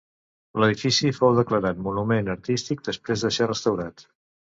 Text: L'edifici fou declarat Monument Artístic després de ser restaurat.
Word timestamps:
L'edifici 0.61 1.11
fou 1.17 1.35
declarat 1.39 1.81
Monument 1.87 2.31
Artístic 2.35 2.81
després 2.89 3.25
de 3.27 3.31
ser 3.37 3.49
restaurat. 3.51 4.05